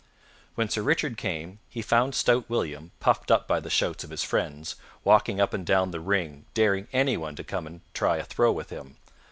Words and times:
When 0.55 0.67
Sir 0.67 0.81
Richard 0.81 1.15
came, 1.15 1.59
he 1.69 1.83
found 1.83 2.15
stout 2.15 2.49
William, 2.49 2.91
puffed 2.99 3.29
up 3.29 3.47
by 3.47 3.59
the 3.59 3.69
shouts 3.69 4.03
of 4.03 4.09
his 4.09 4.23
friends, 4.23 4.75
walking 5.03 5.39
up 5.39 5.53
and 5.53 5.63
down 5.63 5.91
the 5.91 5.99
ring, 5.99 6.45
daring 6.55 6.87
anyone 6.91 7.35
to 7.35 7.43
come 7.43 7.67
and 7.67 7.81
try 7.93 8.17
a 8.17 8.23
throw 8.23 8.51
with 8.51 8.71
him. 8.71 8.95